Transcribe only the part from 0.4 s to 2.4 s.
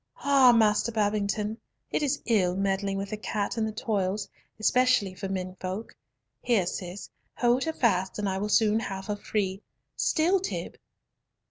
Master Babington, it is